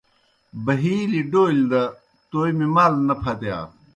[0.65, 1.83] بہِیلیْ ڈولیْ دہ
[2.29, 3.57] تومیْ مال نہ پھتِیا۔